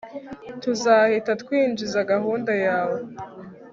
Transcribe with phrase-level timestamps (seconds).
[0.61, 2.99] Tuzahita twinjiza gahunda yawe